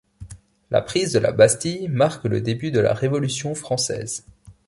La 0.71 0.81
prise 0.81 1.13
de 1.13 1.19
la 1.19 1.31
Bastille 1.31 1.87
marque 1.87 2.25
le 2.25 2.41
début 2.41 2.71
de 2.71 2.79
la 2.79 2.95
Révolution 2.95 3.53
française. 3.53 4.25